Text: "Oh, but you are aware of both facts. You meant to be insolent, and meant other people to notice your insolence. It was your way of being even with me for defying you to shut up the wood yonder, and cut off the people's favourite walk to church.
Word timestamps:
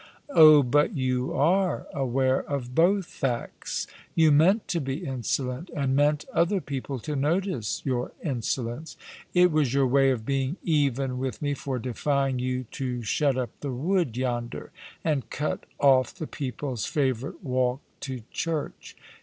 "Oh, 0.29 0.63
but 0.63 0.97
you 0.97 1.31
are 1.35 1.85
aware 1.93 2.39
of 2.49 2.73
both 2.73 3.05
facts. 3.05 3.85
You 4.15 4.31
meant 4.31 4.67
to 4.69 4.81
be 4.81 5.05
insolent, 5.05 5.69
and 5.75 5.95
meant 5.95 6.25
other 6.33 6.59
people 6.59 6.97
to 7.01 7.15
notice 7.15 7.83
your 7.85 8.11
insolence. 8.23 8.97
It 9.35 9.51
was 9.51 9.75
your 9.75 9.85
way 9.85 10.09
of 10.09 10.25
being 10.25 10.57
even 10.63 11.19
with 11.19 11.39
me 11.39 11.53
for 11.53 11.77
defying 11.77 12.39
you 12.39 12.63
to 12.71 13.03
shut 13.03 13.37
up 13.37 13.51
the 13.59 13.71
wood 13.73 14.17
yonder, 14.17 14.71
and 15.03 15.29
cut 15.29 15.67
off 15.79 16.15
the 16.15 16.25
people's 16.25 16.87
favourite 16.87 17.43
walk 17.43 17.81
to 17.99 18.23
church. 18.31 18.95